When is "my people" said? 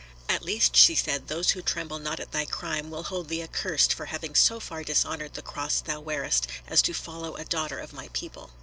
7.93-8.49